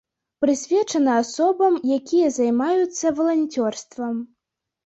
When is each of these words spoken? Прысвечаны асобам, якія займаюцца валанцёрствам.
Прысвечаны 0.43 1.11
асобам, 1.23 1.77
якія 1.97 2.31
займаюцца 2.39 3.15
валанцёрствам. 3.21 4.15